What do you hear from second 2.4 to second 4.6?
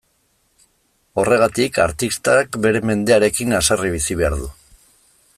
bere mendearekin haserre bizi behar du.